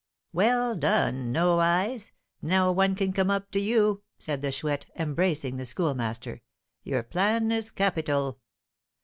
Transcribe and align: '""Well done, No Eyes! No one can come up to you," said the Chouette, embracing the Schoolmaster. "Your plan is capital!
'""Well 0.33 0.75
done, 0.75 1.31
No 1.31 1.59
Eyes! 1.59 2.11
No 2.41 2.71
one 2.71 2.95
can 2.95 3.13
come 3.13 3.29
up 3.29 3.51
to 3.51 3.59
you," 3.59 4.01
said 4.17 4.41
the 4.41 4.51
Chouette, 4.51 4.87
embracing 4.95 5.57
the 5.57 5.65
Schoolmaster. 5.67 6.41
"Your 6.83 7.03
plan 7.03 7.51
is 7.51 7.69
capital! 7.69 8.39